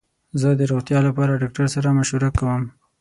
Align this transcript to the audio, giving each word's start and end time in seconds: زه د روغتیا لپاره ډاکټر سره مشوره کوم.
زه 0.41 0.49
د 0.59 0.61
روغتیا 0.71 0.99
لپاره 1.07 1.39
ډاکټر 1.41 1.65
سره 1.75 1.95
مشوره 1.97 2.29
کوم. 2.37 2.61